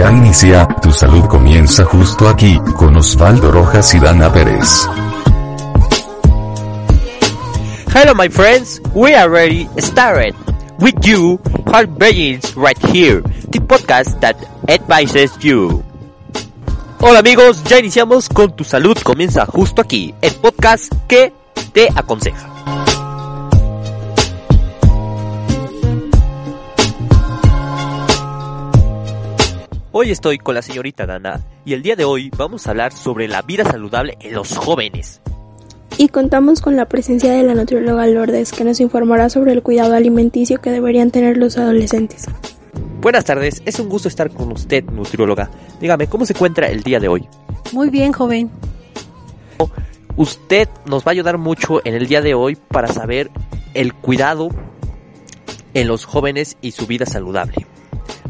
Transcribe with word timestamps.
Ya 0.00 0.10
inicia, 0.10 0.66
tu 0.80 0.92
salud 0.92 1.26
comienza 1.26 1.84
justo 1.84 2.26
aquí, 2.26 2.58
con 2.74 2.96
Osvaldo 2.96 3.52
Rojas 3.52 3.94
y 3.94 3.98
Dana 3.98 4.32
Pérez. 4.32 4.88
Hello 7.94 8.14
my 8.14 8.30
friends, 8.30 8.80
we 8.94 9.14
are 9.14 9.28
ready 9.28 9.68
started. 9.76 10.34
With 10.78 11.04
you, 11.04 11.38
Heart 11.70 11.98
Begins 11.98 12.56
right 12.56 12.78
here, 12.86 13.20
the 13.50 13.60
podcast 13.60 14.18
that 14.20 14.36
advises 14.70 15.36
you. 15.42 15.84
Hola 17.00 17.18
amigos, 17.18 17.62
ya 17.64 17.78
iniciamos 17.78 18.30
con 18.30 18.56
Tu 18.56 18.64
Salud 18.64 18.96
Comienza 19.02 19.44
justo 19.44 19.82
aquí, 19.82 20.14
el 20.22 20.32
podcast 20.36 20.94
que 21.08 21.34
te 21.74 21.90
aconseja. 21.94 22.59
Hoy 29.92 30.12
estoy 30.12 30.38
con 30.38 30.54
la 30.54 30.62
señorita 30.62 31.04
Dana 31.04 31.40
y 31.64 31.72
el 31.72 31.82
día 31.82 31.96
de 31.96 32.04
hoy 32.04 32.30
vamos 32.36 32.64
a 32.64 32.70
hablar 32.70 32.92
sobre 32.92 33.26
la 33.26 33.42
vida 33.42 33.64
saludable 33.64 34.16
en 34.20 34.34
los 34.34 34.56
jóvenes. 34.56 35.20
Y 35.98 36.06
contamos 36.10 36.60
con 36.60 36.76
la 36.76 36.86
presencia 36.88 37.32
de 37.32 37.42
la 37.42 37.56
nutrióloga 37.56 38.06
Lourdes 38.06 38.52
que 38.52 38.62
nos 38.62 38.78
informará 38.78 39.28
sobre 39.30 39.50
el 39.50 39.64
cuidado 39.64 39.96
alimenticio 39.96 40.60
que 40.60 40.70
deberían 40.70 41.10
tener 41.10 41.36
los 41.38 41.58
adolescentes. 41.58 42.26
Buenas 43.00 43.24
tardes, 43.24 43.62
es 43.66 43.80
un 43.80 43.88
gusto 43.88 44.06
estar 44.06 44.30
con 44.30 44.52
usted, 44.52 44.84
nutrióloga. 44.84 45.50
Dígame, 45.80 46.06
¿cómo 46.06 46.24
se 46.24 46.34
encuentra 46.34 46.68
el 46.68 46.84
día 46.84 47.00
de 47.00 47.08
hoy? 47.08 47.26
Muy 47.72 47.90
bien, 47.90 48.12
joven. 48.12 48.48
Usted 50.14 50.68
nos 50.86 51.02
va 51.02 51.08
a 51.08 51.12
ayudar 51.12 51.36
mucho 51.36 51.84
en 51.84 51.94
el 51.94 52.06
día 52.06 52.20
de 52.20 52.34
hoy 52.34 52.54
para 52.54 52.86
saber 52.86 53.28
el 53.74 53.92
cuidado 53.92 54.50
en 55.74 55.88
los 55.88 56.04
jóvenes 56.04 56.56
y 56.62 56.70
su 56.70 56.86
vida 56.86 57.06
saludable. 57.06 57.66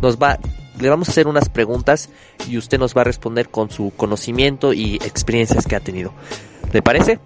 Nos 0.00 0.16
va 0.16 0.38
le 0.80 0.88
vamos 0.88 1.08
a 1.08 1.12
hacer 1.12 1.28
unas 1.28 1.48
preguntas 1.48 2.08
y 2.48 2.56
usted 2.56 2.78
nos 2.78 2.96
va 2.96 3.02
a 3.02 3.04
responder 3.04 3.48
con 3.48 3.70
su 3.70 3.92
conocimiento 3.96 4.72
y 4.72 4.96
experiencias 4.96 5.66
que 5.66 5.76
ha 5.76 5.80
tenido. 5.80 6.12
¿Le 6.72 6.82
parece? 6.82 7.18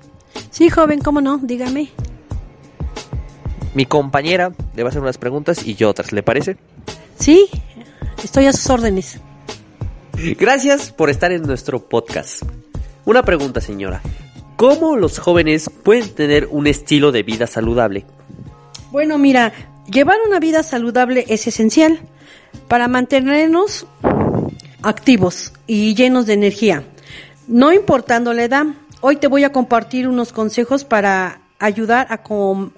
Sí, 0.50 0.70
joven, 0.70 1.00
¿cómo 1.00 1.20
no? 1.20 1.38
Dígame. 1.38 1.90
Mi 3.74 3.86
compañera 3.86 4.52
le 4.74 4.82
va 4.82 4.88
a 4.88 4.90
hacer 4.90 5.02
unas 5.02 5.18
preguntas 5.18 5.66
y 5.66 5.74
yo 5.74 5.90
otras, 5.90 6.12
¿le 6.12 6.22
parece? 6.22 6.56
Sí, 7.18 7.48
estoy 8.22 8.46
a 8.46 8.52
sus 8.52 8.68
órdenes. 8.70 9.18
Gracias 10.38 10.92
por 10.92 11.10
estar 11.10 11.32
en 11.32 11.42
nuestro 11.42 11.80
podcast. 11.88 12.42
Una 13.04 13.22
pregunta, 13.24 13.60
señora. 13.60 14.00
¿Cómo 14.56 14.96
los 14.96 15.18
jóvenes 15.18 15.68
pueden 15.68 16.08
tener 16.14 16.48
un 16.50 16.68
estilo 16.68 17.10
de 17.10 17.24
vida 17.24 17.46
saludable? 17.48 18.06
Bueno, 18.94 19.18
mira, 19.18 19.52
llevar 19.90 20.18
una 20.24 20.38
vida 20.38 20.62
saludable 20.62 21.24
es 21.28 21.48
esencial 21.48 21.98
para 22.68 22.86
mantenernos 22.86 23.88
activos 24.82 25.52
y 25.66 25.96
llenos 25.96 26.26
de 26.26 26.34
energía. 26.34 26.84
No 27.48 27.72
importando 27.72 28.32
la 28.32 28.44
edad, 28.44 28.66
hoy 29.00 29.16
te 29.16 29.26
voy 29.26 29.42
a 29.42 29.50
compartir 29.50 30.06
unos 30.06 30.32
consejos 30.32 30.84
para 30.84 31.40
ayudar 31.58 32.06
a, 32.08 32.22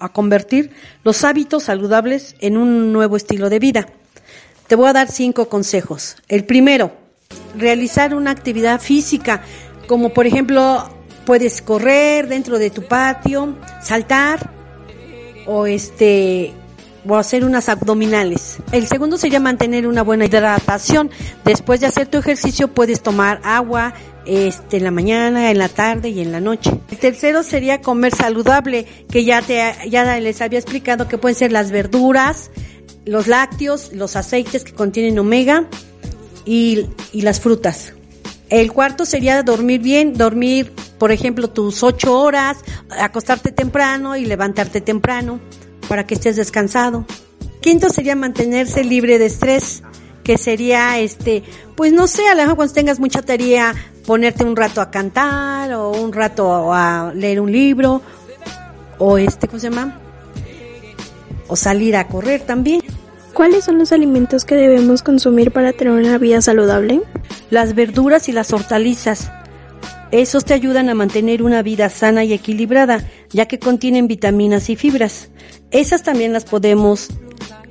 a, 0.01 0.09
convertir 0.09 0.71
los 1.05 1.23
hábitos 1.23 1.65
saludables 1.65 2.35
en 2.41 2.57
un 2.57 2.95
nuevo 2.95 3.19
estilo 3.19 3.51
de 3.51 3.59
vida. 3.59 3.87
Te 4.69 4.75
voy 4.75 4.89
a 4.89 4.95
dar 4.95 5.09
cinco 5.09 5.51
consejos. 5.51 6.17
El 6.29 6.47
primero, 6.47 6.97
realizar 7.59 8.15
una 8.15 8.31
actividad 8.31 8.81
física, 8.81 9.43
como 9.87 10.15
por 10.15 10.27
ejemplo 10.27 10.83
puedes 11.27 11.61
correr 11.61 12.27
dentro 12.27 12.59
de 12.59 12.71
tu 12.71 12.85
patio, 12.85 13.55
saltar 13.83 14.56
o 15.47 15.67
este 15.67 16.53
o 17.09 17.17
hacer 17.17 17.45
unas 17.45 17.69
abdominales. 17.69 18.59
El 18.73 18.87
segundo 18.87 19.17
sería 19.17 19.41
mantener 19.41 19.87
una 19.87 20.03
buena 20.03 20.25
hidratación. 20.25 21.11
Después 21.45 21.81
de 21.81 21.87
hacer 21.87 22.09
tu 22.09 22.19
ejercicio 22.19 22.69
puedes 22.69 23.01
tomar 23.01 23.41
agua 23.45 23.95
este, 24.27 24.79
en 24.79 24.85
la 24.85 24.91
mañana, 24.91 25.51
en 25.51 25.59
la 25.59 25.69
tarde 25.69 26.09
y 26.09 26.21
en 26.21 26.33
la 26.33 26.41
noche. 26.41 26.73
El 26.91 26.99
tercero 26.99 27.43
sería 27.43 27.81
comer 27.81 28.15
saludable, 28.15 28.87
que 29.11 29.25
ya, 29.25 29.41
te, 29.41 29.63
ya 29.89 30.19
les 30.19 30.41
había 30.43 30.59
explicado 30.59 31.07
que 31.07 31.19
pueden 31.19 31.37
ser 31.37 31.53
las 31.53 31.71
verduras, 31.71 32.51
los 33.05 33.29
lácteos, 33.29 33.93
los 33.93 34.17
aceites 34.17 34.65
que 34.65 34.73
contienen 34.73 35.19
omega 35.19 35.69
y, 36.45 36.87
y 37.13 37.23
las 37.23 37.41
frutas. 37.41 37.93
El 38.49 38.73
cuarto 38.73 39.05
sería 39.05 39.43
dormir 39.43 39.81
bien, 39.81 40.15
dormir, 40.15 40.73
por 40.99 41.13
ejemplo, 41.13 41.49
tus 41.49 41.83
ocho 41.83 42.19
horas, 42.21 42.59
acostarte 43.01 43.53
temprano 43.53 44.17
y 44.17 44.25
levantarte 44.25 44.81
temprano 44.81 45.41
para 45.89 46.07
que 46.07 46.15
estés 46.15 46.37
descansado. 46.37 47.05
Quinto 47.61 47.91
sería 47.91 48.17
mantenerse 48.17 48.85
libre 48.85 49.19
de 49.19 49.27
estrés, 49.27 49.83
que 50.23 50.39
sería 50.39 50.99
este, 50.99 51.43
pues 51.77 51.93
no 51.93 52.07
sé, 52.07 52.27
a 52.29 52.35
lo 52.35 52.43
mejor 52.43 52.57
cuando 52.57 52.75
tengas 52.75 52.99
mucha 52.99 53.23
tarea, 53.23 53.75
ponerte 54.07 54.45
un 54.45 54.57
rato 54.57 54.81
a 54.81 54.91
cantar 54.91 55.73
o 55.73 55.91
un 55.91 56.13
rato 56.13 56.73
a 56.73 57.13
leer 57.15 57.41
un 57.41 57.53
libro 57.53 58.03
o 58.99 59.19
este, 59.19 59.47
¿cómo 59.47 59.61
se 59.61 59.71
llama? 59.71 59.99
O 61.49 61.57
salir 61.57 61.97
a 61.97 62.09
correr 62.09 62.41
también. 62.43 62.83
¿Cuáles 63.33 63.65
son 63.65 63.79
los 63.79 63.93
alimentos 63.93 64.45
que 64.45 64.55
debemos 64.55 65.03
consumir 65.03 65.53
para 65.53 65.73
tener 65.73 65.93
una 65.93 66.19
vida 66.19 66.41
saludable? 66.41 67.03
Las 67.51 67.75
verduras 67.75 68.29
y 68.29 68.33
las 68.33 68.53
hortalizas. 68.53 69.31
Esos 70.13 70.45
te 70.45 70.55
ayudan 70.55 70.89
a 70.89 70.95
mantener 70.95 71.43
una 71.43 71.63
vida 71.63 71.89
sana 71.89 72.25
y 72.25 72.33
equilibrada, 72.33 73.05
ya 73.31 73.47
que 73.47 73.59
contienen 73.59 74.07
vitaminas 74.07 74.71
y 74.71 74.77
fibras. 74.77 75.31
Esas 75.71 76.03
también 76.03 76.33
las 76.33 76.45
podemos 76.45 77.09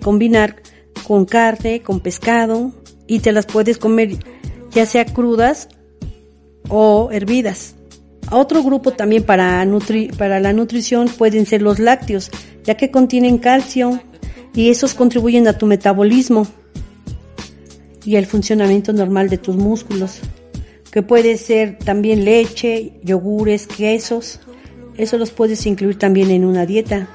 combinar 0.04 0.62
con 1.08 1.26
carne, 1.26 1.82
con 1.82 2.00
pescado 2.02 2.72
y 3.08 3.20
te 3.20 3.32
las 3.32 3.46
puedes 3.46 3.78
comer 3.78 4.18
ya 4.72 4.86
sea 4.86 5.06
crudas 5.06 5.70
o 6.70 7.10
hervidas. 7.12 7.76
Otro 8.32 8.64
grupo 8.64 8.92
también 8.92 9.24
para, 9.24 9.66
para 10.18 10.40
la 10.40 10.52
nutrición 10.52 11.08
pueden 11.08 11.46
ser 11.46 11.62
los 11.62 11.80
lácteos, 11.80 12.30
ya 12.64 12.76
que 12.76 12.92
contienen 12.92 13.38
calcio 13.38 14.02
y 14.54 14.70
esos 14.70 14.94
contribuyen 14.94 15.48
a 15.48 15.58
tu 15.58 15.66
metabolismo 15.66 16.48
y 18.04 18.18
el 18.18 18.26
funcionamiento 18.26 18.94
normal 18.94 19.30
de 19.30 19.38
tus 19.38 19.56
músculos, 19.56 20.20
que 20.96 21.04
puede 21.04 21.36
ser 21.36 21.78
también 21.78 22.24
leche, 22.24 22.94
yogures, 23.04 23.68
quesos. 23.68 24.40
Eso 24.96 25.18
los 25.18 25.30
puedes 25.32 25.66
incluir 25.66 26.00
también 26.00 26.32
en 26.32 26.46
una 26.46 26.66
dieta 26.66 27.10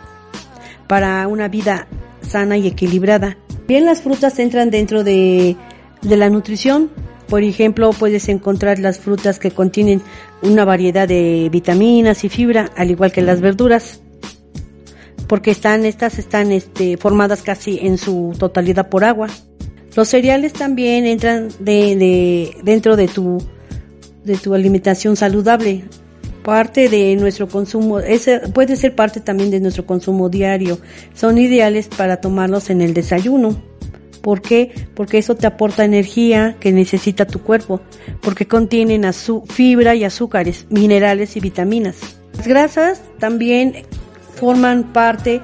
para 0.87 1.27
una 1.27 1.49
vida 1.49 1.89
sana 2.21 2.59
y 2.59 2.67
equilibrada. 2.67 3.39
Bien, 3.67 3.87
las 3.87 4.03
frutas 4.03 4.39
entran 4.39 4.69
dentro 4.69 5.03
de, 5.03 5.57
de 6.03 6.17
la 6.19 6.29
nutrición. 6.29 6.91
Por 7.27 7.43
ejemplo, 7.43 7.89
puedes 7.95 8.29
encontrar 8.29 8.79
las 8.81 8.99
frutas 8.99 9.39
que 9.39 9.51
contienen 9.51 10.03
una 10.43 10.67
variedad 10.67 11.09
de 11.09 11.49
vitaminas 11.51 12.23
y 12.25 12.29
fibra, 12.29 12.69
al 12.77 12.91
igual 12.91 13.13
que 13.13 13.23
las 13.23 13.41
verduras, 13.41 14.03
porque 15.27 15.53
están 15.53 15.87
estas 15.87 16.19
están 16.19 16.53
este, 16.53 16.99
formadas 16.99 17.41
casi 17.41 17.79
en 17.79 17.97
su 17.97 18.35
totalidad 18.39 18.91
por 18.91 19.05
agua. 19.05 19.29
Los 19.97 20.09
cereales 20.09 20.53
también 20.53 21.07
entran 21.07 21.49
de, 21.61 21.97
de, 21.97 22.57
dentro 22.63 22.97
de 22.97 23.09
tu 23.09 23.39
de 24.31 24.39
tu 24.39 24.55
alimentación 24.55 25.17
saludable 25.17 25.85
parte 26.43 26.89
de 26.89 27.15
nuestro 27.17 27.49
consumo, 27.49 28.01
ese 28.01 28.41
puede 28.41 28.77
ser 28.77 28.95
parte 28.95 29.21
también 29.21 29.51
de 29.51 29.61
nuestro 29.61 29.87
consumo 29.87 30.29
diario. 30.29 30.79
Son 31.15 31.39
ideales 31.39 31.89
para 31.89 32.21
tomarlos 32.21 32.71
en 32.71 32.81
el 32.81 32.95
desayuno. 32.95 33.61
¿Por 34.23 34.43
qué? 34.43 34.73
Porque 34.95 35.19
eso 35.19 35.35
te 35.35 35.47
aporta 35.47 35.85
energía 35.85 36.57
que 36.61 36.73
necesita 36.73 37.27
tu 37.27 37.41
cuerpo, 37.41 37.81
porque 38.21 38.47
contienen 38.47 39.05
fibra 39.47 39.95
y 39.95 40.05
azúcares, 40.05 40.67
minerales 40.69 41.37
y 41.37 41.41
vitaminas. 41.41 41.97
Las 42.37 42.47
grasas 42.47 43.03
también 43.19 43.85
forman 44.35 44.93
parte 44.93 45.41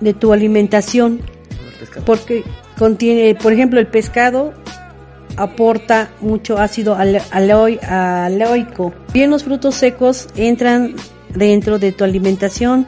de 0.00 0.14
tu 0.14 0.32
alimentación, 0.32 1.20
porque 2.06 2.42
contiene, 2.78 3.34
por 3.34 3.52
ejemplo, 3.52 3.78
el 3.80 3.86
pescado 3.86 4.54
aporta 5.36 6.10
mucho 6.20 6.58
ácido 6.58 6.96
aleoico. 6.96 8.92
Bien, 9.12 9.30
los 9.30 9.44
frutos 9.44 9.74
secos 9.74 10.28
entran 10.36 10.94
dentro 11.34 11.78
de 11.78 11.92
tu 11.92 12.04
alimentación 12.04 12.86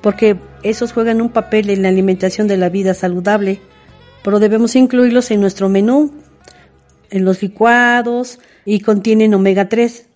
porque 0.00 0.36
esos 0.62 0.92
juegan 0.92 1.20
un 1.20 1.30
papel 1.30 1.70
en 1.70 1.82
la 1.82 1.88
alimentación 1.88 2.48
de 2.48 2.56
la 2.56 2.68
vida 2.68 2.94
saludable, 2.94 3.60
pero 4.22 4.38
debemos 4.38 4.76
incluirlos 4.76 5.30
en 5.30 5.40
nuestro 5.40 5.68
menú, 5.68 6.12
en 7.10 7.24
los 7.24 7.42
licuados 7.42 8.38
y 8.64 8.80
contienen 8.80 9.34
omega 9.34 9.68
3, 9.68 10.06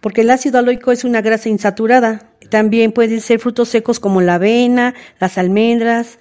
porque 0.00 0.22
el 0.22 0.30
ácido 0.30 0.58
aloico 0.58 0.92
es 0.92 1.04
una 1.04 1.20
grasa 1.20 1.48
insaturada. 1.48 2.30
También 2.50 2.92
pueden 2.92 3.20
ser 3.20 3.38
frutos 3.40 3.68
secos 3.68 4.00
como 4.00 4.20
la 4.20 4.34
avena, 4.34 4.94
las 5.20 5.38
almendras, 5.38 6.18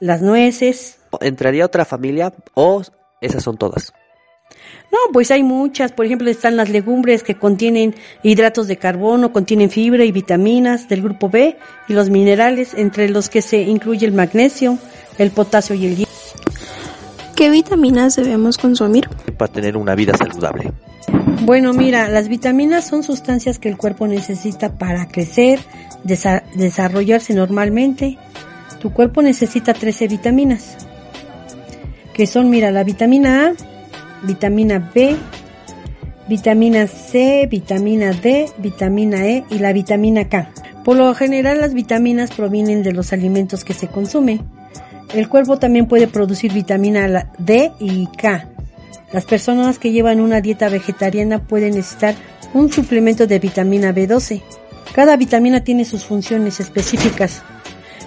las 0.00 0.22
nueces. 0.22 0.98
¿Entraría 1.20 1.66
otra 1.66 1.84
familia 1.84 2.32
o 2.54 2.82
esas 3.20 3.42
son 3.42 3.56
todas? 3.56 3.92
No, 4.94 5.12
pues 5.12 5.32
hay 5.32 5.42
muchas. 5.42 5.90
Por 5.90 6.06
ejemplo, 6.06 6.30
están 6.30 6.54
las 6.54 6.68
legumbres 6.68 7.24
que 7.24 7.34
contienen 7.34 7.96
hidratos 8.22 8.68
de 8.68 8.76
carbono, 8.76 9.32
contienen 9.32 9.68
fibra 9.68 10.04
y 10.04 10.12
vitaminas 10.12 10.88
del 10.88 11.02
grupo 11.02 11.28
B 11.28 11.58
y 11.88 11.94
los 11.94 12.10
minerales, 12.10 12.74
entre 12.74 13.08
los 13.08 13.28
que 13.28 13.42
se 13.42 13.62
incluye 13.62 14.06
el 14.06 14.12
magnesio, 14.12 14.78
el 15.18 15.32
potasio 15.32 15.74
y 15.74 15.86
el 15.86 15.96
hierro. 15.96 16.12
¿Qué 17.34 17.50
vitaminas 17.50 18.14
debemos 18.14 18.56
consumir? 18.56 19.08
Para 19.36 19.50
tener 19.50 19.76
una 19.76 19.96
vida 19.96 20.16
saludable. 20.16 20.70
Bueno, 21.40 21.72
mira, 21.72 22.08
las 22.08 22.28
vitaminas 22.28 22.86
son 22.86 23.02
sustancias 23.02 23.58
que 23.58 23.68
el 23.68 23.76
cuerpo 23.76 24.06
necesita 24.06 24.78
para 24.78 25.08
crecer, 25.08 25.58
desarrollarse 26.04 27.34
normalmente. 27.34 28.16
Tu 28.80 28.92
cuerpo 28.92 29.22
necesita 29.22 29.74
13 29.74 30.06
vitaminas, 30.06 30.76
que 32.12 32.28
son, 32.28 32.48
mira, 32.48 32.70
la 32.70 32.84
vitamina 32.84 33.48
A, 33.48 33.73
vitamina 34.26 34.90
B, 34.94 35.16
vitamina 36.28 36.86
C, 36.86 37.46
vitamina 37.50 38.12
D, 38.12 38.46
vitamina 38.58 39.26
E 39.26 39.44
y 39.50 39.58
la 39.58 39.72
vitamina 39.72 40.28
K. 40.28 40.50
Por 40.84 40.96
lo 40.96 41.14
general 41.14 41.60
las 41.60 41.74
vitaminas 41.74 42.30
provienen 42.30 42.82
de 42.82 42.92
los 42.92 43.12
alimentos 43.12 43.64
que 43.64 43.74
se 43.74 43.88
consumen. 43.88 44.42
El 45.14 45.28
cuerpo 45.28 45.58
también 45.58 45.86
puede 45.86 46.08
producir 46.08 46.52
vitamina 46.52 47.30
D 47.38 47.72
y 47.78 48.06
K. 48.06 48.48
Las 49.12 49.24
personas 49.24 49.78
que 49.78 49.92
llevan 49.92 50.20
una 50.20 50.40
dieta 50.40 50.68
vegetariana 50.68 51.38
pueden 51.46 51.74
necesitar 51.74 52.14
un 52.52 52.72
suplemento 52.72 53.26
de 53.26 53.38
vitamina 53.38 53.94
B12. 53.94 54.42
Cada 54.94 55.16
vitamina 55.16 55.62
tiene 55.62 55.84
sus 55.84 56.04
funciones 56.04 56.60
específicas. 56.60 57.42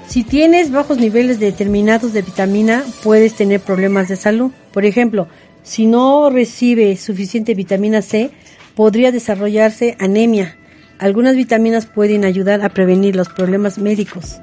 Si 0.07 0.23
tienes 0.23 0.71
bajos 0.71 0.97
niveles 0.97 1.39
determinados 1.39 2.13
de 2.13 2.21
vitamina, 2.21 2.83
puedes 3.03 3.33
tener 3.35 3.59
problemas 3.59 4.07
de 4.07 4.15
salud. 4.15 4.51
Por 4.71 4.85
ejemplo, 4.85 5.27
si 5.67 5.85
no 5.85 6.29
recibe 6.29 6.95
suficiente 6.95 7.53
vitamina 7.53 8.01
C, 8.01 8.31
podría 8.73 9.11
desarrollarse 9.11 9.97
anemia. 9.99 10.55
Algunas 10.97 11.35
vitaminas 11.35 11.85
pueden 11.85 12.23
ayudar 12.23 12.63
a 12.63 12.69
prevenir 12.69 13.17
los 13.17 13.27
problemas 13.27 13.77
médicos. 13.77 14.39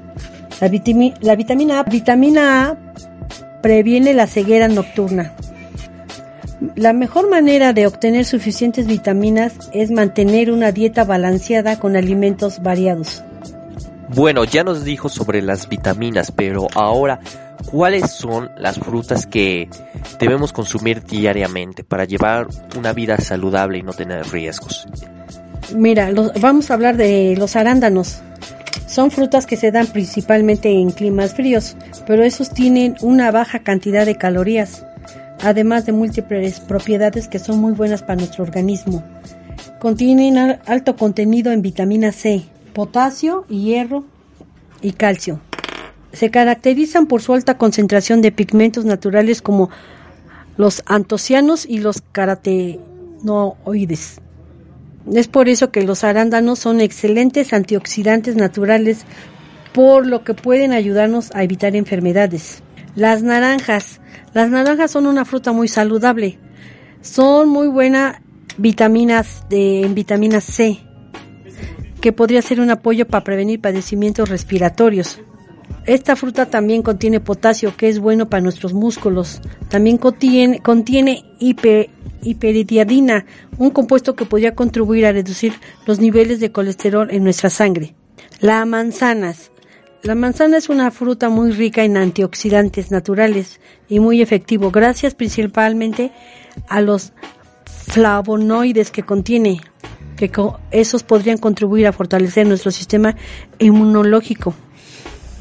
La, 0.61 0.67
vitamina 1.35 1.79
A, 1.79 1.83
vitamina 1.83 2.69
A 2.69 2.77
previene 3.63 4.13
la 4.13 4.27
ceguera 4.27 4.67
nocturna. 4.67 5.33
La 6.75 6.93
mejor 6.93 7.27
manera 7.27 7.73
de 7.73 7.87
obtener 7.87 8.23
suficientes 8.25 8.85
vitaminas 8.85 9.53
es 9.73 9.89
mantener 9.89 10.51
una 10.51 10.71
dieta 10.71 11.05
balanceada 11.05 11.79
con 11.79 11.95
alimentos 11.95 12.61
variados. 12.61 13.23
Bueno, 14.09 14.43
ya 14.43 14.63
nos 14.63 14.83
dijo 14.83 15.09
sobre 15.09 15.41
las 15.41 15.67
vitaminas, 15.67 16.31
pero 16.31 16.67
ahora, 16.75 17.19
¿cuáles 17.71 18.11
son 18.11 18.49
las 18.57 18.79
frutas 18.79 19.25
que 19.25 19.69
debemos 20.19 20.53
consumir 20.53 21.03
diariamente 21.03 21.83
para 21.83 22.05
llevar 22.05 22.47
una 22.77 22.93
vida 22.93 23.17
saludable 23.17 23.79
y 23.79 23.83
no 23.83 23.93
tener 23.93 24.25
riesgos? 24.27 24.87
Mira, 25.75 26.11
vamos 26.39 26.69
a 26.69 26.75
hablar 26.75 26.97
de 26.97 27.35
los 27.37 27.55
arándanos. 27.55 28.21
Son 28.87 29.09
frutas 29.11 29.45
que 29.45 29.57
se 29.57 29.71
dan 29.71 29.87
principalmente 29.87 30.69
en 30.69 30.91
climas 30.91 31.33
fríos, 31.33 31.75
pero 32.05 32.23
esos 32.23 32.51
tienen 32.51 32.95
una 33.01 33.31
baja 33.31 33.59
cantidad 33.59 34.05
de 34.05 34.15
calorías, 34.15 34.85
además 35.41 35.85
de 35.85 35.91
múltiples 35.91 36.59
propiedades 36.59 37.27
que 37.27 37.39
son 37.39 37.59
muy 37.59 37.73
buenas 37.73 38.03
para 38.03 38.15
nuestro 38.15 38.43
organismo. 38.43 39.03
Contienen 39.79 40.59
alto 40.65 40.95
contenido 40.95 41.51
en 41.51 41.61
vitamina 41.61 42.11
C, 42.11 42.43
potasio, 42.73 43.45
hierro 43.47 44.05
y 44.81 44.91
calcio. 44.91 45.39
Se 46.15 46.31
caracterizan 46.31 47.07
por 47.07 47.21
su 47.21 47.33
alta 47.33 47.57
concentración 47.57 48.21
de 48.21 48.31
pigmentos 48.31 48.85
naturales 48.85 49.41
como 49.41 49.69
los 50.57 50.83
antocianos 50.85 51.65
y 51.65 51.79
los 51.79 52.01
carotenoides. 52.11 54.21
Es 55.13 55.27
por 55.27 55.49
eso 55.49 55.71
que 55.71 55.83
los 55.83 56.03
arándanos 56.03 56.59
son 56.59 56.79
excelentes 56.79 57.53
antioxidantes 57.53 58.35
naturales, 58.35 59.05
por 59.73 60.07
lo 60.07 60.23
que 60.23 60.33
pueden 60.33 60.71
ayudarnos 60.71 61.31
a 61.35 61.43
evitar 61.43 61.75
enfermedades. 61.75 62.63
Las 62.95 63.21
naranjas. 63.21 63.99
Las 64.33 64.49
naranjas 64.49 64.91
son 64.91 65.05
una 65.05 65.25
fruta 65.25 65.51
muy 65.51 65.67
saludable. 65.67 66.39
Son 67.01 67.49
muy 67.49 67.67
buenas 67.67 68.17
vitaminas 68.57 69.43
de, 69.49 69.81
en 69.81 69.93
vitamina 69.93 70.39
C 70.39 70.79
que 72.05 72.13
podría 72.13 72.43
ser 72.43 72.59
un 72.59 72.69
apoyo 72.69 73.07
para 73.07 73.23
prevenir 73.23 73.59
padecimientos 73.59 74.29
respiratorios. 74.29 75.19
Esta 75.85 76.15
fruta 76.15 76.47
también 76.47 76.81
contiene 76.81 77.19
potasio, 77.19 77.75
que 77.77 77.87
es 77.87 77.99
bueno 77.99 78.27
para 78.27 78.41
nuestros 78.41 78.73
músculos. 78.73 79.41
También 79.69 79.97
contiene, 79.97 80.59
contiene 80.59 81.25
un 83.57 83.69
compuesto 83.69 84.15
que 84.15 84.25
podría 84.25 84.55
contribuir 84.55 85.05
a 85.05 85.11
reducir 85.11 85.53
los 85.85 85.99
niveles 85.99 86.39
de 86.39 86.51
colesterol 86.51 87.11
en 87.11 87.23
nuestra 87.23 87.51
sangre. 87.51 87.93
La 88.39 88.65
manzanas. 88.65 89.51
La 90.01 90.15
manzana 90.15 90.57
es 90.57 90.69
una 90.69 90.91
fruta 90.91 91.29
muy 91.29 91.51
rica 91.51 91.83
en 91.83 91.97
antioxidantes 91.97 92.91
naturales 92.91 93.59
y 93.87 93.99
muy 93.99 94.21
efectivo, 94.21 94.69
gracias 94.69 95.15
principalmente 95.15 96.11
a 96.67 96.81
los 96.81 97.11
flavonoides 97.65 98.91
que 98.91 99.03
contiene 99.03 99.61
que 100.15 100.31
esos 100.71 101.03
podrían 101.03 101.37
contribuir 101.37 101.87
a 101.87 101.91
fortalecer 101.91 102.47
nuestro 102.47 102.71
sistema 102.71 103.15
inmunológico. 103.59 104.53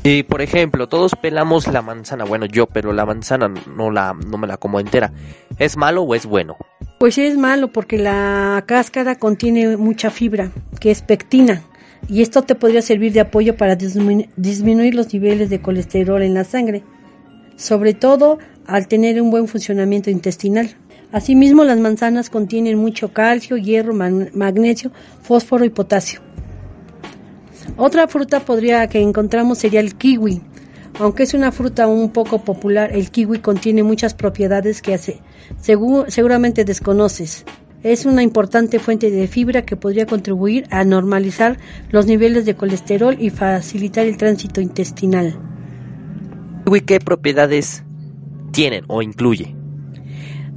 Y 0.06 0.22
por 0.22 0.42
ejemplo, 0.42 0.86
todos 0.86 1.14
pelamos 1.14 1.66
la 1.66 1.80
manzana, 1.80 2.24
bueno 2.24 2.44
yo, 2.44 2.66
pero 2.66 2.92
la 2.92 3.06
manzana 3.06 3.48
no 3.74 3.90
la 3.90 4.12
no 4.12 4.36
me 4.36 4.46
la 4.46 4.58
como 4.58 4.78
entera. 4.78 5.10
¿Es 5.58 5.78
malo 5.78 6.02
o 6.02 6.14
es 6.14 6.26
bueno? 6.26 6.58
Pues 6.98 7.16
es 7.16 7.38
malo 7.38 7.72
porque 7.72 7.96
la 7.96 8.62
cáscara 8.66 9.14
contiene 9.14 9.78
mucha 9.78 10.10
fibra, 10.10 10.50
que 10.78 10.90
es 10.90 11.00
pectina, 11.00 11.62
y 12.06 12.20
esto 12.20 12.42
te 12.42 12.54
podría 12.54 12.82
servir 12.82 13.14
de 13.14 13.20
apoyo 13.20 13.56
para 13.56 13.76
disminuir 13.76 14.94
los 14.94 15.10
niveles 15.14 15.48
de 15.48 15.62
colesterol 15.62 16.22
en 16.22 16.34
la 16.34 16.44
sangre, 16.44 16.82
sobre 17.56 17.94
todo 17.94 18.38
al 18.66 18.88
tener 18.88 19.22
un 19.22 19.30
buen 19.30 19.48
funcionamiento 19.48 20.10
intestinal. 20.10 20.76
Asimismo, 21.12 21.64
las 21.64 21.78
manzanas 21.78 22.28
contienen 22.28 22.76
mucho 22.76 23.14
calcio, 23.14 23.56
hierro, 23.56 23.94
magnesio, 23.94 24.90
fósforo 25.22 25.64
y 25.64 25.70
potasio. 25.70 26.20
Otra 27.76 28.08
fruta 28.08 28.40
podría 28.40 28.86
que 28.88 29.00
encontramos 29.00 29.58
sería 29.58 29.80
el 29.80 29.94
kiwi. 29.94 30.42
Aunque 31.00 31.24
es 31.24 31.34
una 31.34 31.50
fruta 31.50 31.88
un 31.88 32.10
poco 32.10 32.44
popular, 32.44 32.90
el 32.92 33.10
kiwi 33.10 33.40
contiene 33.40 33.82
muchas 33.82 34.14
propiedades 34.14 34.80
que 34.80 34.94
hace, 34.94 35.20
seguramente 35.60 36.64
desconoces. 36.64 37.44
Es 37.82 38.06
una 38.06 38.22
importante 38.22 38.78
fuente 38.78 39.10
de 39.10 39.26
fibra 39.26 39.62
que 39.62 39.76
podría 39.76 40.06
contribuir 40.06 40.66
a 40.70 40.84
normalizar 40.84 41.58
los 41.90 42.06
niveles 42.06 42.46
de 42.46 42.54
colesterol 42.54 43.16
y 43.18 43.30
facilitar 43.30 44.06
el 44.06 44.16
tránsito 44.16 44.60
intestinal. 44.60 45.38
¿Qué 46.86 46.98
propiedades 47.00 47.82
tienen 48.52 48.84
o 48.86 49.02
incluye? 49.02 49.54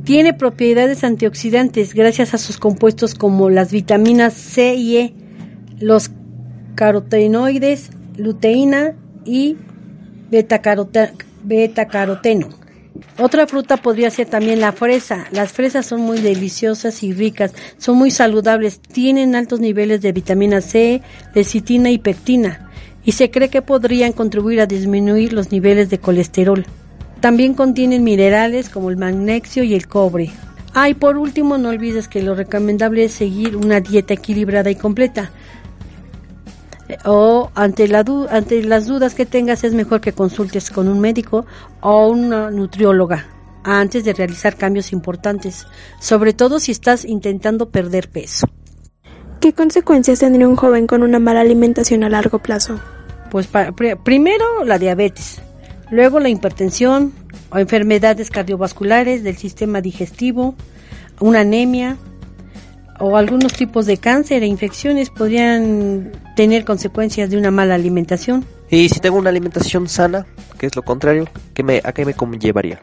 Tiene 0.03 0.33
propiedades 0.33 1.03
antioxidantes 1.03 1.93
gracias 1.93 2.33
a 2.33 2.37
sus 2.37 2.57
compuestos 2.57 3.13
como 3.13 3.49
las 3.49 3.73
vitaminas 3.73 4.33
C 4.33 4.75
y 4.75 4.97
E, 4.97 5.15
los 5.79 6.09
carotenoides, 6.77 7.89
luteína 8.17 8.93
y 9.25 9.57
beta-caroteno. 10.29 12.49
Otra 13.19 13.47
fruta 13.47 13.77
podría 13.77 14.11
ser 14.11 14.27
también 14.27 14.61
la 14.61 14.71
fresa. 14.71 15.25
Las 15.31 15.51
fresas 15.51 15.87
son 15.87 16.01
muy 16.01 16.19
deliciosas 16.19 17.01
y 17.03 17.13
ricas, 17.13 17.53
son 17.79 17.97
muy 17.97 18.11
saludables, 18.11 18.79
tienen 18.79 19.35
altos 19.35 19.59
niveles 19.59 20.01
de 20.01 20.11
vitamina 20.11 20.61
C, 20.61 21.01
lecitina 21.33 21.89
y 21.89 21.97
pectina, 21.97 22.69
y 23.03 23.13
se 23.13 23.31
cree 23.31 23.49
que 23.49 23.63
podrían 23.63 24.13
contribuir 24.13 24.61
a 24.61 24.67
disminuir 24.67 25.33
los 25.33 25.51
niveles 25.51 25.89
de 25.89 25.97
colesterol. 25.97 26.63
También 27.21 27.55
contienen 27.55 28.03
minerales 28.03 28.69
como 28.69 28.91
el 28.91 28.97
magnesio 28.97 29.63
y 29.63 29.73
el 29.73 29.87
cobre. 29.87 30.29
Ah, 30.75 30.89
y 30.89 30.93
por 30.93 31.17
último, 31.17 31.57
no 31.57 31.69
olvides 31.69 32.07
que 32.07 32.21
lo 32.21 32.35
recomendable 32.35 33.05
es 33.05 33.13
seguir 33.13 33.55
una 33.55 33.79
dieta 33.79 34.13
equilibrada 34.13 34.69
y 34.69 34.75
completa. 34.75 35.31
O 37.05 37.51
ante, 37.55 37.87
la 37.87 38.05
ante 38.29 38.63
las 38.63 38.87
dudas 38.87 39.13
que 39.13 39.25
tengas 39.25 39.63
es 39.63 39.73
mejor 39.73 40.01
que 40.01 40.13
consultes 40.13 40.69
con 40.71 40.87
un 40.87 40.99
médico 40.99 41.45
o 41.81 42.07
una 42.07 42.49
nutrióloga 42.49 43.25
antes 43.63 44.05
de 44.05 44.13
realizar 44.13 44.55
cambios 44.55 44.93
importantes, 44.93 45.67
sobre 45.99 46.31
todo 46.31 46.59
si 46.59 46.71
estás 46.71 47.03
intentando 47.03 47.69
perder 47.69 48.09
peso. 48.09 48.47
¿Qué 49.41 49.53
consecuencias 49.53 50.19
tendría 50.19 50.47
un 50.47 50.55
joven 50.55 50.87
con 50.87 51.03
una 51.03 51.19
mala 51.19 51.41
alimentación 51.41 52.03
a 52.03 52.09
largo 52.09 52.39
plazo? 52.39 52.79
Pues 53.29 53.49
primero 54.03 54.63
la 54.63 54.79
diabetes, 54.79 55.41
Luego 55.89 56.19
la 56.19 56.29
hipertensión 56.29 57.13
o 57.49 57.57
enfermedades 57.57 58.29
cardiovasculares 58.29 59.23
del 59.23 59.37
sistema 59.37 59.79
digestivo, 59.79 60.55
una 61.19 61.41
anemia 61.41 61.97
o 62.99 63.17
algunos 63.17 63.53
tipos 63.53 63.85
de 63.85 63.97
cáncer 63.97 64.43
e 64.43 64.47
infecciones 64.47 65.09
podrían 65.09 66.11
tener 66.35 66.65
consecuencias 66.65 67.29
de 67.29 67.37
una 67.37 67.51
mala 67.51 67.75
alimentación. 67.75 68.45
Y 68.69 68.89
si 68.89 68.99
tengo 68.99 69.17
una 69.17 69.29
alimentación 69.29 69.87
sana, 69.87 70.25
que 70.57 70.65
es 70.65 70.75
lo 70.75 70.83
contrario, 70.83 71.27
¿qué 71.53 71.63
me, 71.63 71.81
¿a 71.83 71.93
qué 71.93 72.05
me 72.05 72.13
conllevaría? 72.13 72.79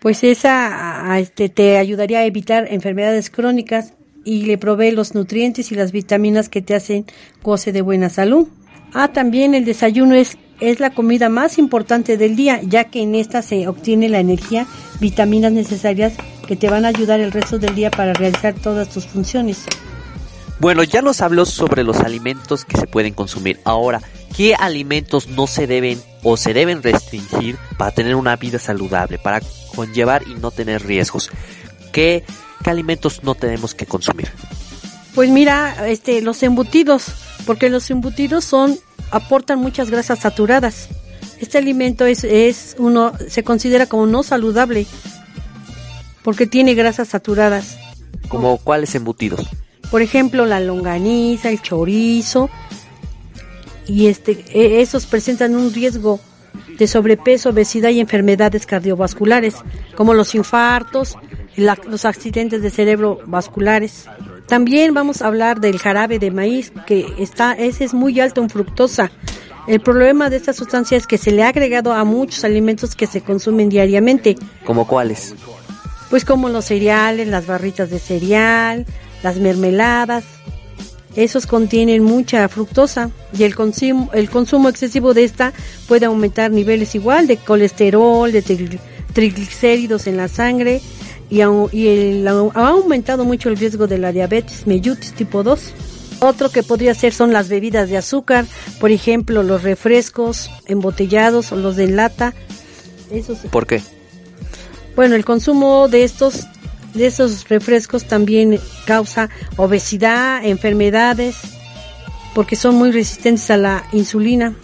Pues 0.00 0.22
esa 0.24 1.18
este, 1.18 1.48
te 1.48 1.76
ayudaría 1.76 2.20
a 2.20 2.24
evitar 2.24 2.66
enfermedades 2.70 3.30
crónicas 3.30 3.94
y 4.24 4.42
le 4.42 4.58
provee 4.58 4.92
los 4.92 5.14
nutrientes 5.14 5.72
y 5.72 5.74
las 5.74 5.92
vitaminas 5.92 6.48
que 6.48 6.62
te 6.62 6.74
hacen 6.74 7.06
goce 7.42 7.72
de 7.72 7.82
buena 7.82 8.08
salud. 8.08 8.48
Ah, 8.94 9.08
también 9.08 9.54
el 9.54 9.64
desayuno 9.64 10.14
es 10.14 10.38
es 10.60 10.80
la 10.80 10.90
comida 10.90 11.28
más 11.28 11.58
importante 11.58 12.16
del 12.16 12.36
día, 12.36 12.60
ya 12.62 12.84
que 12.84 13.02
en 13.02 13.14
esta 13.14 13.42
se 13.42 13.68
obtiene 13.68 14.08
la 14.08 14.20
energía, 14.20 14.66
vitaminas 15.00 15.52
necesarias 15.52 16.14
que 16.48 16.56
te 16.56 16.70
van 16.70 16.86
a 16.86 16.88
ayudar 16.88 17.20
el 17.20 17.30
resto 17.30 17.58
del 17.58 17.74
día 17.74 17.90
para 17.90 18.14
realizar 18.14 18.54
todas 18.54 18.88
tus 18.88 19.06
funciones. 19.06 19.66
Bueno, 20.58 20.82
ya 20.82 21.02
nos 21.02 21.20
habló 21.20 21.44
sobre 21.44 21.84
los 21.84 21.98
alimentos 22.00 22.64
que 22.64 22.78
se 22.78 22.86
pueden 22.86 23.12
consumir. 23.12 23.60
Ahora, 23.64 24.00
¿qué 24.34 24.54
alimentos 24.54 25.28
no 25.28 25.46
se 25.46 25.66
deben 25.66 26.00
o 26.22 26.38
se 26.38 26.54
deben 26.54 26.82
restringir 26.82 27.58
para 27.76 27.90
tener 27.90 28.14
una 28.14 28.34
vida 28.36 28.58
saludable, 28.58 29.18
para 29.18 29.42
conllevar 29.76 30.26
y 30.26 30.34
no 30.36 30.50
tener 30.50 30.84
riesgos? 30.86 31.30
¿Qué, 31.92 32.24
qué 32.64 32.70
alimentos 32.70 33.22
no 33.22 33.34
tenemos 33.34 33.74
que 33.74 33.84
consumir? 33.84 34.32
Pues 35.14 35.28
mira, 35.28 35.86
este, 35.86 36.22
los 36.22 36.42
embutidos, 36.42 37.04
porque 37.44 37.68
los 37.68 37.90
embutidos 37.90 38.44
son 38.44 38.78
aportan 39.10 39.58
muchas 39.58 39.90
grasas 39.90 40.20
saturadas. 40.20 40.88
Este 41.40 41.58
alimento 41.58 42.06
es, 42.06 42.24
es 42.24 42.74
uno, 42.78 43.12
se 43.28 43.44
considera 43.44 43.86
como 43.86 44.06
no 44.06 44.22
saludable 44.22 44.86
porque 46.28 46.46
tiene 46.46 46.74
grasas 46.74 47.08
saturadas. 47.08 47.78
¿Como 48.28 48.58
cuáles 48.58 48.94
embutidos? 48.94 49.48
Por 49.90 50.02
ejemplo, 50.02 50.44
la 50.44 50.60
longaniza, 50.60 51.48
el 51.48 51.62
chorizo, 51.62 52.50
y 53.86 54.08
este, 54.08 54.44
e, 54.52 54.82
esos 54.82 55.06
presentan 55.06 55.56
un 55.56 55.72
riesgo 55.72 56.20
de 56.78 56.86
sobrepeso, 56.86 57.48
obesidad 57.48 57.88
y 57.88 58.00
enfermedades 58.00 58.66
cardiovasculares, 58.66 59.54
como 59.96 60.12
los 60.12 60.34
infartos, 60.34 61.16
los 61.56 62.04
accidentes 62.04 62.60
de 62.60 62.68
cerebro 62.68 63.20
vasculares. 63.24 64.04
También 64.46 64.92
vamos 64.92 65.22
a 65.22 65.28
hablar 65.28 65.60
del 65.60 65.78
jarabe 65.78 66.18
de 66.18 66.30
maíz, 66.30 66.74
que 66.86 67.06
está, 67.16 67.54
ese 67.54 67.84
es 67.84 67.94
muy 67.94 68.20
alto 68.20 68.42
en 68.42 68.50
fructosa. 68.50 69.10
El 69.66 69.80
problema 69.80 70.28
de 70.28 70.36
esta 70.36 70.52
sustancia 70.52 70.98
es 70.98 71.06
que 71.06 71.16
se 71.16 71.30
le 71.30 71.42
ha 71.42 71.48
agregado 71.48 71.94
a 71.94 72.04
muchos 72.04 72.44
alimentos 72.44 72.94
que 72.94 73.06
se 73.06 73.22
consumen 73.22 73.70
diariamente. 73.70 74.36
¿Como 74.66 74.86
cuáles? 74.86 75.34
Pues 76.10 76.24
como 76.24 76.48
los 76.48 76.66
cereales, 76.66 77.28
las 77.28 77.46
barritas 77.46 77.90
de 77.90 77.98
cereal, 77.98 78.86
las 79.22 79.36
mermeladas. 79.36 80.24
Esos 81.16 81.46
contienen 81.46 82.04
mucha 82.04 82.48
fructosa 82.48 83.10
y 83.36 83.42
el 83.42 83.54
consumo, 83.54 84.10
el 84.12 84.30
consumo 84.30 84.68
excesivo 84.68 85.14
de 85.14 85.24
esta 85.24 85.52
puede 85.88 86.06
aumentar 86.06 86.50
niveles 86.50 86.94
igual 86.94 87.26
de 87.26 87.38
colesterol, 87.38 88.30
de 88.30 88.42
triglicéridos 89.12 90.06
en 90.06 90.16
la 90.16 90.28
sangre 90.28 90.80
y, 91.30 91.40
ha 91.40 91.46
aumentado 91.46 93.24
mucho 93.24 93.48
el 93.48 93.56
riesgo 93.56 93.86
de 93.86 93.98
la 93.98 94.12
diabetes 94.12 94.66
mellitus 94.66 95.12
tipo 95.12 95.42
2. 95.42 95.72
Otro 96.20 96.50
que 96.50 96.62
podría 96.62 96.94
ser 96.94 97.12
son 97.12 97.32
las 97.32 97.48
bebidas 97.48 97.88
de 97.88 97.96
azúcar, 97.96 98.44
por 98.80 98.90
ejemplo, 98.90 99.42
los 99.42 99.62
refrescos 99.62 100.50
embotellados 100.66 101.52
o 101.52 101.56
los 101.56 101.76
de 101.76 101.88
lata. 101.88 102.34
¿Por 103.50 103.66
qué? 103.66 103.82
Bueno, 104.98 105.14
el 105.14 105.24
consumo 105.24 105.86
de 105.86 106.02
estos 106.02 106.48
de 106.92 107.06
esos 107.06 107.48
refrescos 107.48 108.06
también 108.06 108.58
causa 108.84 109.30
obesidad, 109.56 110.44
enfermedades, 110.44 111.36
porque 112.34 112.56
son 112.56 112.74
muy 112.74 112.90
resistentes 112.90 113.48
a 113.52 113.58
la 113.58 113.84
insulina 113.92 114.56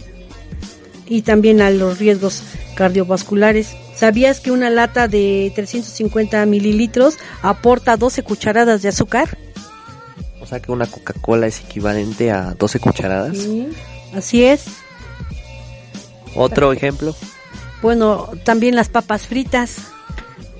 y 1.06 1.22
también 1.22 1.60
a 1.60 1.70
los 1.70 2.00
riesgos 2.00 2.42
cardiovasculares. 2.74 3.76
¿Sabías 3.94 4.40
que 4.40 4.50
una 4.50 4.70
lata 4.70 5.06
de 5.06 5.52
350 5.54 6.44
mililitros 6.46 7.16
aporta 7.40 7.96
12 7.96 8.24
cucharadas 8.24 8.82
de 8.82 8.88
azúcar? 8.88 9.38
O 10.40 10.46
sea 10.46 10.58
que 10.58 10.72
una 10.72 10.88
Coca-Cola 10.88 11.46
es 11.46 11.60
equivalente 11.60 12.32
a 12.32 12.54
12 12.58 12.80
cucharadas. 12.80 13.38
Sí, 13.38 13.68
así 14.12 14.42
es. 14.42 14.64
¿Otro 16.34 16.72
ejemplo? 16.72 17.14
Bueno, 17.82 18.30
también 18.42 18.74
las 18.74 18.88
papas 18.88 19.28
fritas. 19.28 19.93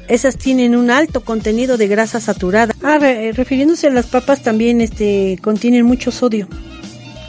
Esas 0.09 0.37
tienen 0.37 0.77
un 0.77 0.91
alto 0.91 1.25
contenido 1.25 1.77
de 1.77 1.89
grasa 1.89 2.21
saturada. 2.21 2.75
Ah, 2.83 2.99
refiriéndose 2.99 3.87
a 3.87 3.91
las 3.91 4.07
papas 4.07 4.43
también 4.43 4.81
este 4.81 5.39
contienen 5.43 5.87
mucho 5.87 6.11
sodio. 6.11 6.47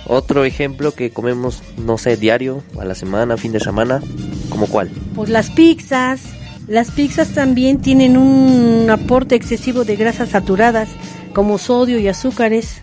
Otro 0.07 0.45
ejemplo 0.45 0.93
que 0.93 1.09
comemos, 1.09 1.63
no 1.77 1.97
sé, 1.97 2.15
diario, 2.17 2.63
a 2.79 2.85
la 2.85 2.93
semana, 2.93 3.37
fin 3.37 3.51
de 3.51 3.59
semana, 3.59 4.01
¿como 4.49 4.67
cuál? 4.67 4.89
Pues 5.15 5.29
las 5.29 5.49
pizzas. 5.49 6.21
Las 6.67 6.91
pizzas 6.91 7.29
también 7.29 7.79
tienen 7.79 8.17
un 8.17 8.89
aporte 8.89 9.35
excesivo 9.35 9.83
de 9.83 9.95
grasas 9.95 10.29
saturadas, 10.29 10.89
como 11.33 11.57
sodio 11.57 11.99
y 11.99 12.07
azúcares. 12.07 12.81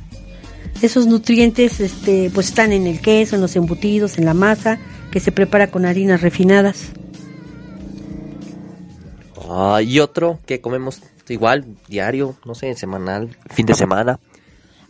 Esos 0.82 1.06
nutrientes 1.06 1.80
este, 1.80 2.30
pues 2.32 2.48
están 2.48 2.72
en 2.72 2.86
el 2.86 3.00
queso, 3.00 3.36
en 3.36 3.42
los 3.42 3.56
embutidos, 3.56 4.18
en 4.18 4.24
la 4.24 4.34
masa, 4.34 4.78
que 5.10 5.20
se 5.20 5.32
prepara 5.32 5.68
con 5.68 5.84
harinas 5.84 6.22
refinadas. 6.22 6.92
Ah, 9.54 9.82
y 9.82 10.00
otro 10.00 10.38
que 10.46 10.62
comemos 10.62 11.02
igual, 11.28 11.76
diario, 11.86 12.36
no 12.46 12.54
sé, 12.54 12.74
semanal, 12.74 13.36
fin 13.50 13.66
de 13.66 13.74
semana. 13.74 14.18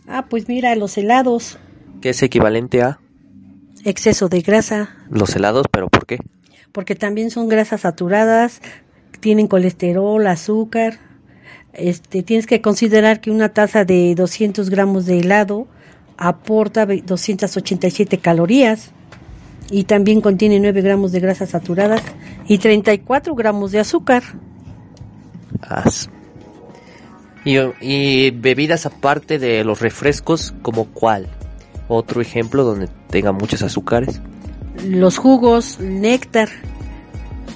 Ah, 0.07 0.25
pues 0.29 0.47
mira, 0.47 0.73
los 0.75 0.97
helados 0.97 1.57
que 2.01 2.09
es 2.09 2.23
equivalente 2.23 2.81
a 2.81 2.99
exceso 3.83 4.29
de 4.29 4.41
grasa. 4.41 4.95
Los 5.09 5.35
helados, 5.35 5.67
pero 5.69 5.89
¿por 5.89 6.05
qué? 6.05 6.19
Porque 6.71 6.95
también 6.95 7.29
son 7.29 7.49
grasas 7.49 7.81
saturadas, 7.81 8.61
tienen 9.19 9.47
colesterol, 9.47 10.25
azúcar. 10.27 10.99
Este, 11.73 12.23
tienes 12.23 12.47
que 12.47 12.61
considerar 12.61 13.19
que 13.19 13.31
una 13.31 13.49
taza 13.49 13.83
de 13.83 14.15
200 14.15 14.69
gramos 14.69 15.05
de 15.05 15.19
helado 15.19 15.67
aporta 16.17 16.85
287 16.85 18.17
calorías 18.19 18.91
y 19.69 19.85
también 19.85 20.21
contiene 20.21 20.59
9 20.59 20.81
gramos 20.81 21.11
de 21.11 21.19
grasas 21.19 21.49
saturadas 21.49 22.01
y 22.47 22.59
34 22.59 23.35
gramos 23.35 23.71
de 23.71 23.79
azúcar. 23.79 24.23
Y, 27.45 27.57
y 27.81 28.31
bebidas 28.31 28.85
aparte 28.85 29.39
de 29.39 29.63
los 29.63 29.81
refrescos, 29.81 30.53
¿como 30.61 30.85
cuál? 30.85 31.27
Otro 31.87 32.21
ejemplo 32.21 32.63
donde 32.63 32.87
tenga 33.09 33.31
muchos 33.31 33.61
azúcares. 33.61 34.21
Los 34.85 35.17
jugos, 35.17 35.79
néctar. 35.79 36.49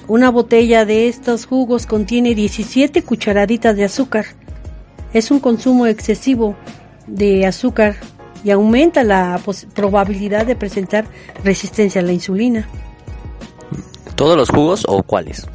Una 0.06 0.30
botella 0.30 0.84
de 0.84 1.08
estos 1.08 1.46
jugos 1.46 1.86
contiene 1.86 2.34
17 2.34 3.02
cucharaditas 3.02 3.76
de 3.76 3.84
azúcar. 3.84 4.26
Es 5.12 5.30
un 5.30 5.40
consumo 5.40 5.86
excesivo 5.86 6.56
de 7.06 7.46
azúcar 7.46 7.96
y 8.44 8.50
aumenta 8.50 9.04
la 9.04 9.40
probabilidad 9.74 10.46
de 10.46 10.56
presentar 10.56 11.06
resistencia 11.44 12.00
a 12.00 12.04
la 12.04 12.12
insulina. 12.12 12.68
¿Todos 14.14 14.36
los 14.36 14.50
jugos 14.50 14.84
o 14.86 15.02
cuáles? 15.02 15.46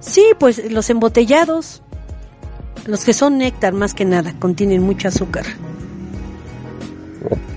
Sí, 0.00 0.24
pues 0.38 0.70
los 0.70 0.90
embotellados, 0.90 1.82
los 2.86 3.04
que 3.04 3.12
son 3.12 3.38
néctar 3.38 3.72
más 3.72 3.94
que 3.94 4.04
nada, 4.04 4.34
contienen 4.38 4.82
mucho 4.82 5.08
azúcar. 5.08 5.44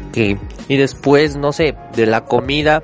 Ok. 0.09 0.39
Y 0.67 0.77
después, 0.77 1.35
no 1.37 1.51
sé, 1.53 1.75
de 1.95 2.05
la 2.05 2.25
comida, 2.25 2.83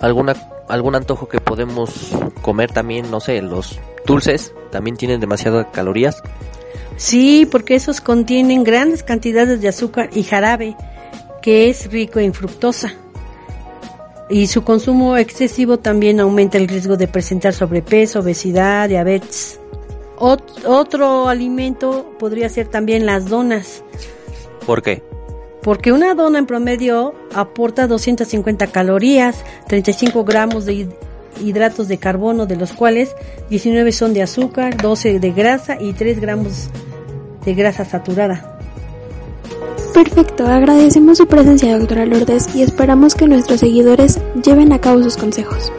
alguna 0.00 0.34
algún 0.68 0.94
antojo 0.94 1.28
que 1.28 1.40
podemos 1.40 2.10
comer 2.42 2.70
también, 2.70 3.10
no 3.10 3.20
sé, 3.20 3.40
los 3.42 3.80
dulces 4.06 4.52
también 4.70 4.96
tienen 4.96 5.20
demasiadas 5.20 5.66
calorías. 5.72 6.22
Sí, 6.96 7.48
porque 7.50 7.74
esos 7.74 8.00
contienen 8.00 8.64
grandes 8.64 9.02
cantidades 9.02 9.60
de 9.60 9.68
azúcar 9.68 10.10
y 10.12 10.24
jarabe, 10.24 10.76
que 11.42 11.70
es 11.70 11.90
rico 11.90 12.18
en 12.18 12.34
fructosa. 12.34 12.92
Y 14.28 14.48
su 14.48 14.62
consumo 14.62 15.16
excesivo 15.16 15.78
también 15.78 16.20
aumenta 16.20 16.58
el 16.58 16.68
riesgo 16.68 16.96
de 16.96 17.08
presentar 17.08 17.54
sobrepeso, 17.54 18.20
obesidad, 18.20 18.88
diabetes. 18.88 19.57
Otro 20.18 21.28
alimento 21.28 22.14
podría 22.18 22.48
ser 22.48 22.68
también 22.68 23.06
las 23.06 23.28
donas. 23.28 23.82
¿Por 24.66 24.82
qué? 24.82 25.02
porque 25.62 25.92
una 25.92 26.14
dona 26.14 26.38
en 26.38 26.46
promedio 26.46 27.14
aporta 27.34 27.86
250 27.86 28.68
calorías, 28.68 29.44
35 29.66 30.24
gramos 30.24 30.64
de 30.64 30.88
hidratos 31.42 31.88
de 31.88 31.98
carbono, 31.98 32.46
de 32.46 32.56
los 32.56 32.72
cuales 32.72 33.14
19 33.50 33.92
son 33.92 34.14
de 34.14 34.22
azúcar, 34.22 34.76
12 34.76 35.20
de 35.20 35.32
grasa 35.32 35.76
y 35.80 35.92
3 35.92 36.20
gramos 36.20 36.68
de 37.44 37.54
grasa 37.54 37.84
saturada. 37.84 38.58
Perfecto, 39.92 40.46
agradecemos 40.46 41.18
su 41.18 41.26
presencia, 41.26 41.76
doctora 41.76 42.06
Lourdes, 42.06 42.54
y 42.54 42.62
esperamos 42.62 43.14
que 43.14 43.26
nuestros 43.26 43.60
seguidores 43.60 44.20
lleven 44.42 44.72
a 44.72 44.80
cabo 44.80 45.02
sus 45.02 45.16
consejos. 45.16 45.72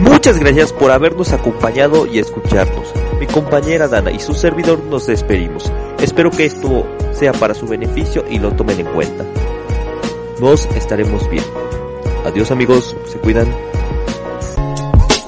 Muchas 0.00 0.38
gracias 0.38 0.72
por 0.72 0.90
habernos 0.90 1.32
acompañado 1.32 2.06
y 2.06 2.18
escucharnos. 2.18 3.03
Mi 3.18 3.26
compañera 3.26 3.88
Dana 3.88 4.10
y 4.10 4.18
su 4.18 4.34
servidor 4.34 4.80
nos 4.84 5.06
despedimos. 5.06 5.70
Espero 6.00 6.30
que 6.30 6.46
esto 6.46 6.86
sea 7.12 7.32
para 7.32 7.54
su 7.54 7.66
beneficio 7.66 8.24
y 8.28 8.38
lo 8.38 8.52
tomen 8.52 8.80
en 8.80 8.86
cuenta. 8.86 9.24
Nos 10.40 10.66
estaremos 10.66 11.28
viendo. 11.30 11.50
Adiós 12.24 12.50
amigos, 12.50 12.96
se 13.06 13.18
cuidan. 13.18 13.48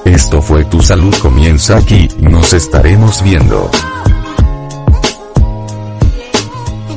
Esto 0.04 0.40
fue 0.40 0.64
Tu 0.64 0.80
Salud 0.82 1.14
Comienza 1.20 1.76
aquí, 1.78 2.08
nos 2.18 2.52
estaremos 2.52 3.22
viendo. 3.22 3.70